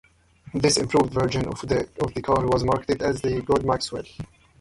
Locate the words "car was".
2.25-2.63